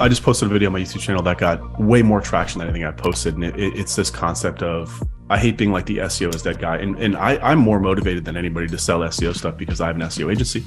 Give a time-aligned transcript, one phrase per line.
[0.00, 2.68] I just posted a video on my YouTube channel that got way more traction than
[2.68, 3.34] anything I posted.
[3.34, 6.60] And it, it, it's this concept of I hate being like the SEO is that
[6.60, 6.76] guy.
[6.76, 9.96] And, and I, I'm more motivated than anybody to sell SEO stuff because I have
[9.96, 10.64] an SEO agency.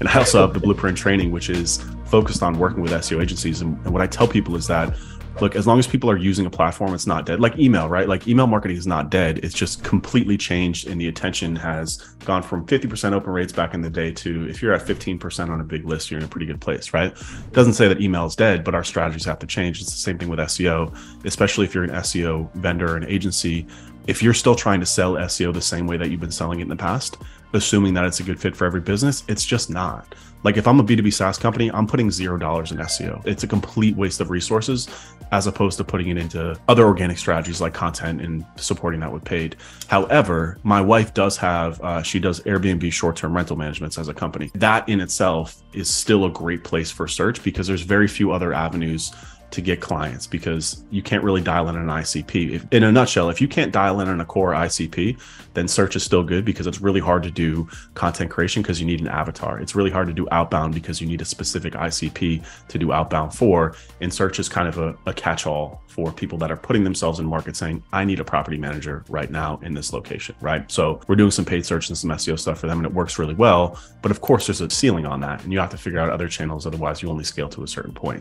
[0.00, 3.62] And I also have the blueprint training, which is focused on working with SEO agencies.
[3.62, 4.94] And, and what I tell people is that
[5.40, 7.40] look, as long as people are using a platform, it's not dead.
[7.40, 8.08] Like email, right?
[8.08, 9.38] Like email marketing is not dead.
[9.38, 13.82] It's just completely changed, and the attention has gone from 50% open rates back in
[13.82, 16.46] the day to if you're at 15% on a big list, you're in a pretty
[16.46, 17.12] good place, right?
[17.12, 19.80] It doesn't say that email is dead, but our strategies have to change.
[19.80, 23.66] It's the same thing with SEO, especially if you're an SEO vendor, or an agency.
[24.06, 26.62] If you're still trying to sell SEO the same way that you've been selling it
[26.64, 27.16] in the past,
[27.54, 30.14] assuming that it's a good fit for every business, it's just not.
[30.42, 33.26] Like if I'm a B2B SaaS company, I'm putting zero dollars in SEO.
[33.26, 34.88] It's a complete waste of resources
[35.32, 39.24] as opposed to putting it into other organic strategies like content and supporting that with
[39.24, 39.56] paid.
[39.88, 44.14] However, my wife does have, uh, she does Airbnb short term rental managements as a
[44.14, 44.50] company.
[44.54, 48.52] That in itself is still a great place for search because there's very few other
[48.52, 49.12] avenues
[49.54, 52.52] to get clients because you can't really dial in an ICP.
[52.52, 55.18] If, in a nutshell, if you can't dial in on a core ICP,
[55.54, 58.86] then search is still good because it's really hard to do content creation because you
[58.86, 59.60] need an avatar.
[59.60, 63.32] It's really hard to do outbound because you need a specific ICP to do outbound
[63.32, 63.76] for.
[64.00, 67.20] And search is kind of a, a catch all for people that are putting themselves
[67.20, 70.68] in market saying, I need a property manager right now in this location, right?
[70.70, 73.16] So we're doing some paid search and some SEO stuff for them and it works
[73.20, 73.80] really well.
[74.02, 76.26] But of course, there's a ceiling on that and you have to figure out other
[76.26, 76.66] channels.
[76.66, 78.20] Otherwise, you only scale to a certain point.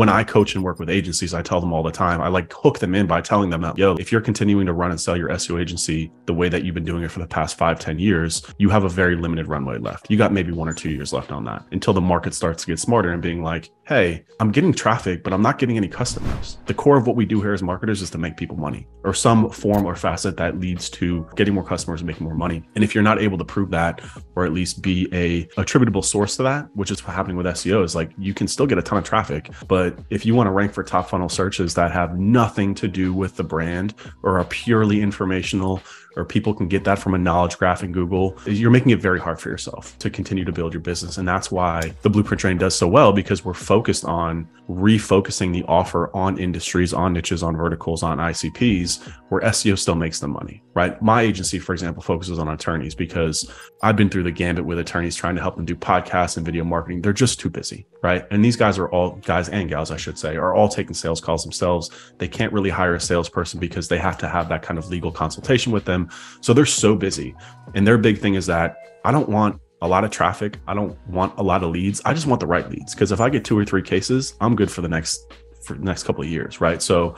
[0.00, 2.50] When I coach and work with agencies, I tell them all the time, I like
[2.54, 5.14] hook them in by telling them that, yo, if you're continuing to run and sell
[5.14, 7.98] your SEO agency the way that you've been doing it for the past five, ten
[7.98, 10.10] years, you have a very limited runway left.
[10.10, 12.68] You got maybe one or two years left on that until the market starts to
[12.68, 16.58] get smarter and being like, hey, I'm getting traffic, but I'm not getting any customers.
[16.66, 19.12] The core of what we do here as marketers is to make people money or
[19.12, 22.62] some form or facet that leads to getting more customers and making more money.
[22.76, 24.00] And if you're not able to prove that,
[24.36, 27.84] or at least be a attributable source to that, which is what's happening with SEO,
[27.84, 30.46] is like you can still get a ton of traffic, but but if you want
[30.46, 34.38] to rank for top funnel searches that have nothing to do with the brand or
[34.38, 35.80] are purely informational
[36.16, 39.20] or people can get that from a knowledge graph in Google, you're making it very
[39.20, 41.18] hard for yourself to continue to build your business.
[41.18, 45.64] And that's why the blueprint training does so well because we're focused on refocusing the
[45.64, 50.62] offer on industries, on niches, on verticals, on ICPs where SEO still makes the money,
[50.74, 51.00] right?
[51.02, 53.50] My agency, for example, focuses on attorneys because
[53.82, 56.64] I've been through the gambit with attorneys trying to help them do podcasts and video
[56.64, 57.02] marketing.
[57.02, 58.26] They're just too busy, right?
[58.30, 61.20] And these guys are all guys and gals, I should say, are all taking sales
[61.20, 61.90] calls themselves.
[62.18, 65.10] They can't really hire a salesperson because they have to have that kind of legal
[65.10, 66.10] consultation with them them.
[66.40, 67.34] So they're so busy.
[67.74, 70.58] And their big thing is that I don't want a lot of traffic.
[70.66, 72.00] I don't want a lot of leads.
[72.04, 72.94] I just want the right leads.
[72.94, 75.32] Because if I get two or three cases, I'm good for the next
[75.64, 76.60] for the next couple of years.
[76.60, 76.82] Right.
[76.82, 77.16] So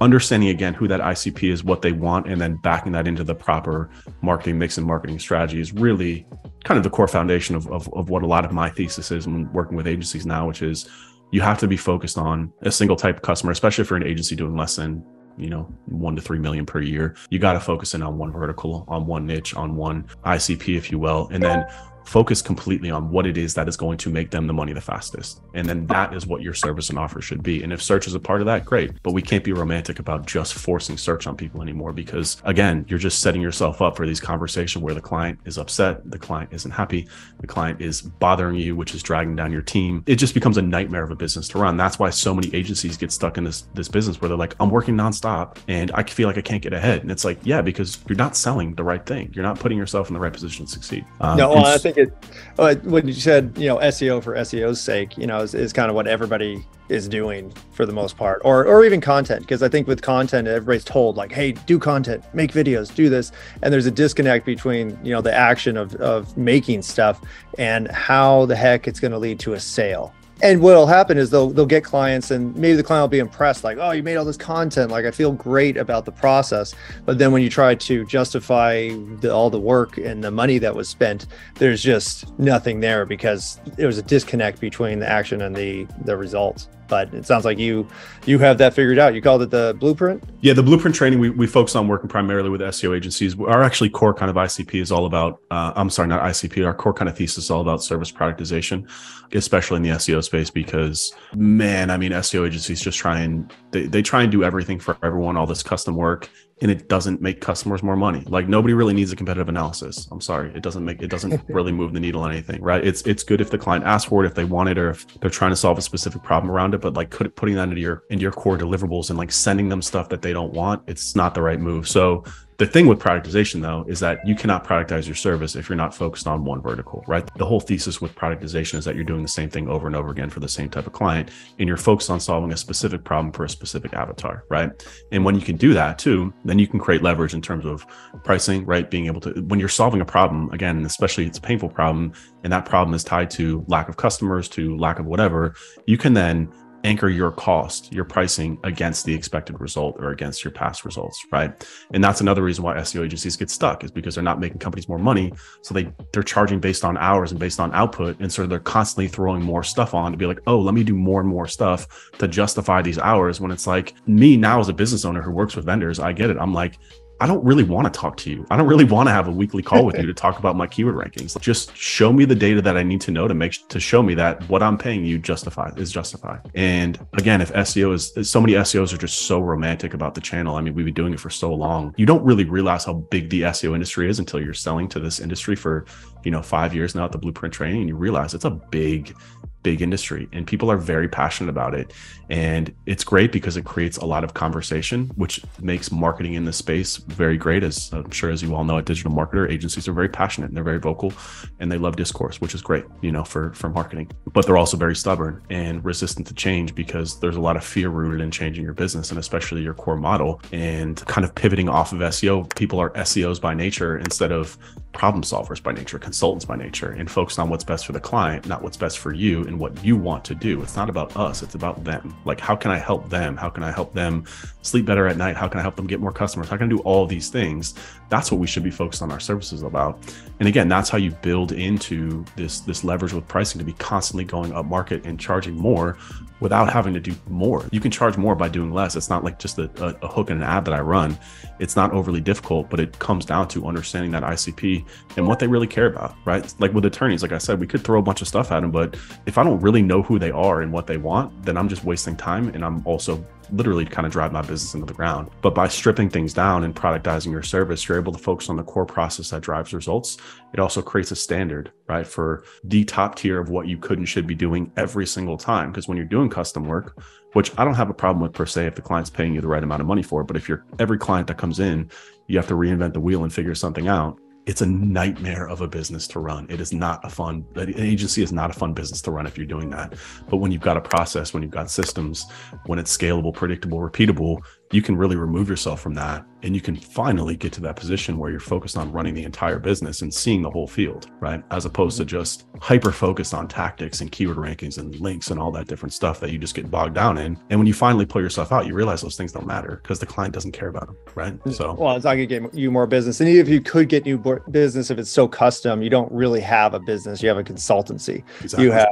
[0.00, 3.34] understanding again who that ICP is, what they want, and then backing that into the
[3.34, 3.90] proper
[4.22, 6.26] marketing mix and marketing strategy is really
[6.64, 9.26] kind of the core foundation of, of, of what a lot of my thesis is
[9.26, 10.88] when working with agencies now, which is
[11.30, 14.06] you have to be focused on a single type of customer, especially if you're an
[14.06, 15.04] agency doing less than
[15.38, 17.14] you know, one to three million per year.
[17.30, 20.90] You got to focus in on one vertical, on one niche, on one ICP, if
[20.90, 21.28] you will.
[21.32, 21.66] And then
[22.08, 24.80] focus completely on what it is that is going to make them the money the
[24.80, 25.42] fastest.
[25.52, 27.62] And then that is what your service and offer should be.
[27.62, 28.92] And if search is a part of that, great.
[29.02, 32.98] But we can't be romantic about just forcing search on people anymore because, again, you're
[32.98, 36.70] just setting yourself up for these conversations where the client is upset, the client isn't
[36.70, 37.06] happy,
[37.40, 40.02] the client is bothering you, which is dragging down your team.
[40.06, 41.76] It just becomes a nightmare of a business to run.
[41.76, 44.70] That's why so many agencies get stuck in this this business where they're like, I'm
[44.70, 47.02] working nonstop and I feel like I can't get ahead.
[47.02, 49.30] And it's like, yeah, because you're not selling the right thing.
[49.34, 51.04] You're not putting yourself in the right position to succeed.
[51.20, 55.16] Um, no, well, I think it when you said you know SEO for SEO's sake,
[55.16, 58.64] you know, is, is kind of what everybody is doing for the most part, or
[58.64, 59.40] or even content.
[59.40, 63.32] Because I think with content, everybody's told like, hey, do content, make videos, do this,
[63.62, 67.20] and there's a disconnect between you know the action of of making stuff
[67.58, 70.12] and how the heck it's going to lead to a sale
[70.42, 73.64] and what'll happen is they'll they'll get clients and maybe the client will be impressed
[73.64, 74.90] like oh you made all this content.
[74.90, 76.74] Like i feel great about the process.
[77.04, 78.90] But then when you try to justify
[79.20, 83.60] the, all the work and the money that was spent there's just nothing there because
[83.76, 87.58] there was a disconnect between the action and the the results but it sounds like
[87.58, 87.86] you
[88.26, 89.14] you have that figured out.
[89.14, 90.24] You called it the blueprint?
[90.40, 93.38] Yeah the blueprint training we, we focus on working primarily with seo agencies.
[93.38, 96.74] Our actually core kind of icp is all about uh, i'm sorry not icp our
[96.74, 98.88] core kind of thesis is all about service productization
[99.32, 103.86] especially in the seo space because man i mean seo agencies just try and they,
[103.86, 106.30] they try and do everything for everyone all this custom work
[106.60, 108.22] and it doesn't make customers more money.
[108.26, 110.08] Like nobody really needs a competitive analysis.
[110.10, 112.84] I'm sorry, it doesn't make it doesn't really move the needle on anything, right?
[112.84, 115.06] It's it's good if the client asks for it, if they want it, or if
[115.20, 116.80] they're trying to solve a specific problem around it.
[116.80, 119.82] But like could, putting that into your into your core deliverables and like sending them
[119.82, 121.88] stuff that they don't want, it's not the right move.
[121.88, 122.24] So
[122.58, 125.94] The thing with productization, though, is that you cannot productize your service if you're not
[125.94, 127.24] focused on one vertical, right?
[127.36, 130.10] The whole thesis with productization is that you're doing the same thing over and over
[130.10, 133.32] again for the same type of client, and you're focused on solving a specific problem
[133.32, 134.72] for a specific avatar, right?
[135.12, 137.86] And when you can do that too, then you can create leverage in terms of
[138.24, 138.90] pricing, right?
[138.90, 142.12] Being able to, when you're solving a problem, again, especially it's a painful problem,
[142.42, 145.54] and that problem is tied to lack of customers, to lack of whatever,
[145.86, 146.52] you can then
[146.84, 151.66] anchor your cost, your pricing against the expected result or against your past results, right?
[151.92, 154.88] And that's another reason why SEO agencies get stuck is because they're not making companies
[154.88, 155.32] more money.
[155.62, 158.18] So they they're charging based on hours and based on output.
[158.20, 160.94] And so they're constantly throwing more stuff on to be like, oh, let me do
[160.94, 163.40] more and more stuff to justify these hours.
[163.40, 166.30] When it's like me now as a business owner who works with vendors, I get
[166.30, 166.36] it.
[166.38, 166.78] I'm like,
[167.20, 168.46] I don't really want to talk to you.
[168.50, 170.66] I don't really want to have a weekly call with you to talk about my
[170.66, 171.40] keyword rankings.
[171.40, 174.14] Just show me the data that I need to know to make to show me
[174.14, 176.40] that what I'm paying you justify is justified.
[176.54, 180.56] And again, if SEO is so many SEOs are just so romantic about the channel.
[180.56, 181.94] I mean, we've been doing it for so long.
[181.96, 185.18] You don't really realize how big the SEO industry is until you're selling to this
[185.18, 185.86] industry for,
[186.24, 189.14] you know, five years now at the blueprint training and you realize it's a big
[189.62, 191.92] big industry and people are very passionate about it.
[192.30, 196.52] And it's great because it creates a lot of conversation which makes marketing in the
[196.52, 197.62] space very great.
[197.62, 200.56] As i'm sure as you all know a digital marketer agencies are very passionate and
[200.56, 201.12] they're very vocal
[201.58, 204.10] and they love discourse which is great you know for for marketing.
[204.32, 207.88] But they're also very stubborn and resistant to change because there's a lot of fear
[207.88, 211.92] rooted in changing your business and especially your core model and kind of pivoting off
[211.92, 214.56] of seo people are seos by nature instead of
[214.92, 218.46] problem solvers by nature consultants by nature and focused on what's best for the client
[218.46, 220.62] not what's best for you and what you want to do.
[220.62, 222.14] It's not about us, it's about them.
[222.24, 223.36] Like, how can I help them?
[223.36, 224.24] How can I help them
[224.62, 225.36] sleep better at night?
[225.36, 226.48] How can I help them get more customers?
[226.48, 227.74] How can I do all these things?
[228.08, 229.98] That's what we should be focused on our services about.
[230.38, 234.24] And again, that's how you build into this this leverage with pricing to be constantly
[234.24, 235.96] going up market and charging more
[236.40, 237.66] without having to do more.
[237.72, 238.96] You can charge more by doing less.
[238.96, 241.18] It's not like just a, a, a, hook and an ad that I run.
[241.58, 244.84] It's not overly difficult, but it comes down to understanding that ICP
[245.16, 246.52] and what they really care about, right?
[246.60, 248.70] Like with attorneys, like I said, we could throw a bunch of stuff at them,
[248.70, 248.96] but
[249.26, 251.84] if I don't really know who they are and what they want, then I'm just
[251.84, 255.30] wasting time and I'm also literally kind of drive my business into the ground.
[255.42, 258.62] But by stripping things down and productizing your service, you're able to focus on the
[258.62, 260.18] core process that drives results.
[260.52, 264.08] It also creates a standard, right, for the top tier of what you could and
[264.08, 265.70] should be doing every single time.
[265.70, 268.66] Because when you're doing custom work, which I don't have a problem with per se
[268.66, 270.98] if the client's paying you the right amount of money for but if you're every
[270.98, 271.90] client that comes in,
[272.26, 274.18] you have to reinvent the wheel and figure something out
[274.48, 276.46] it's a nightmare of a business to run.
[276.48, 279.36] It is not a fun an agency is not a fun business to run if
[279.36, 279.92] you're doing that.
[280.30, 282.24] But when you've got a process, when you've got systems,
[282.64, 284.38] when it's scalable, predictable, repeatable,
[284.72, 288.18] you can really remove yourself from that and you can finally get to that position
[288.18, 291.42] where you're focused on running the entire business and seeing the whole field, right?
[291.50, 292.16] As opposed to mm-hmm.
[292.16, 296.20] just hyper focused on tactics and keyword rankings and links and all that different stuff
[296.20, 297.36] that you just get bogged down in.
[297.50, 300.06] And when you finally pull yourself out, you realize those things don't matter because the
[300.06, 301.34] client doesn't care about them, right?
[301.34, 301.50] Mm-hmm.
[301.50, 303.20] So, well, it's not going to get you more business.
[303.20, 304.18] And even if you could get new
[304.50, 308.22] business, if it's so custom, you don't really have a business, you have a consultancy.
[308.40, 308.64] Exactly.
[308.64, 308.88] You have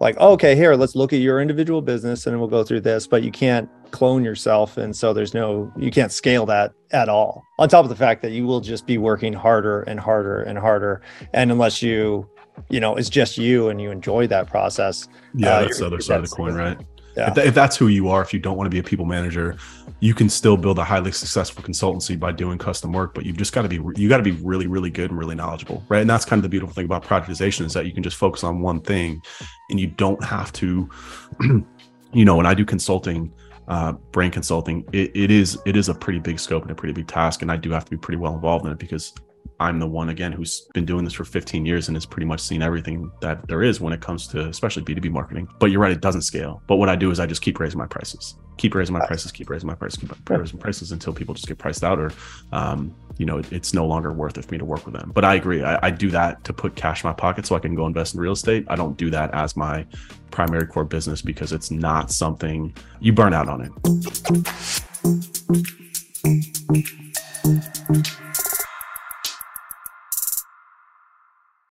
[0.00, 3.22] like okay here let's look at your individual business and we'll go through this but
[3.22, 7.44] you can't clone yourself and so there's no you can't scale that at all.
[7.58, 10.58] On top of the fact that you will just be working harder and harder and
[10.58, 11.02] harder
[11.32, 12.28] and unless you
[12.70, 16.00] you know it's just you and you enjoy that process yeah uh, that's the other
[16.00, 16.78] side of the coin right
[17.18, 17.30] yeah.
[17.30, 19.56] If, if, that's who you are, if you don't want to be a people manager,
[20.00, 23.12] you can still build a highly successful consultancy by doing custom work.
[23.12, 25.34] But you've just got to be you got to be really, really good and really
[25.34, 26.00] knowledgeable, right?
[26.00, 28.44] And that's kind of the beautiful thing about productization is that you can just focus
[28.44, 29.20] on one thing,
[29.70, 30.88] and you don't have to,
[32.12, 32.36] you know.
[32.36, 33.32] When I do consulting,
[33.66, 36.92] uh, brain consulting, it, it is it is a pretty big scope and a pretty
[36.92, 39.12] big task, and I do have to be pretty well involved in it because
[39.60, 42.40] I'm the one again who's been doing this for 15 years and has pretty much
[42.40, 45.48] seen everything that there is when it comes to especially B2B marketing.
[45.58, 46.62] But you're right, it doesn't scale.
[46.68, 49.32] But what I do is I just keep raising my prices, keep raising my prices,
[49.32, 52.12] keep raising my prices, keep raising prices until people just get priced out or,
[52.52, 55.10] um, you know, it, it's no longer worth it for me to work with them.
[55.12, 55.64] But I agree.
[55.64, 58.14] I, I do that to put cash in my pocket so I can go invest
[58.14, 58.64] in real estate.
[58.68, 59.84] I don't do that as my
[60.30, 63.72] primary core business because it's not something you burn out on it.